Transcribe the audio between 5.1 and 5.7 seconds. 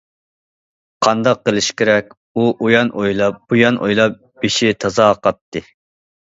قاتتى.